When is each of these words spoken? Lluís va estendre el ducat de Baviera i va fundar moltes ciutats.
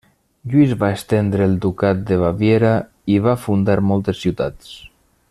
Lluís 0.51 0.71
va 0.83 0.87
estendre 0.99 1.43
el 1.49 1.53
ducat 1.65 2.01
de 2.11 2.17
Baviera 2.23 2.71
i 3.17 3.21
va 3.27 3.35
fundar 3.45 3.77
moltes 3.91 4.23
ciutats. 4.25 4.73